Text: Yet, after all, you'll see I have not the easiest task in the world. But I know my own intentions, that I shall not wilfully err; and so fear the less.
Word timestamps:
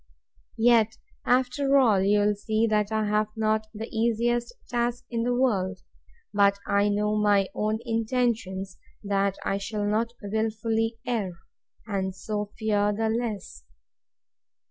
Yet, 0.57 0.97
after 1.27 1.77
all, 1.77 2.01
you'll 2.01 2.33
see 2.33 2.67
I 2.71 2.83
have 2.89 3.27
not 3.35 3.67
the 3.71 3.87
easiest 3.95 4.51
task 4.67 5.05
in 5.11 5.21
the 5.21 5.35
world. 5.35 5.81
But 6.33 6.57
I 6.65 6.89
know 6.89 7.15
my 7.15 7.49
own 7.53 7.77
intentions, 7.85 8.79
that 9.03 9.37
I 9.45 9.59
shall 9.59 9.85
not 9.85 10.13
wilfully 10.23 10.97
err; 11.05 11.37
and 11.85 12.15
so 12.15 12.49
fear 12.57 12.91
the 12.91 13.09
less. 13.09 13.63